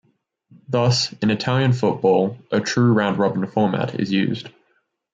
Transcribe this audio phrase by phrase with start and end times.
[0.67, 4.49] Thus, in Italian football a true round-robin format is used.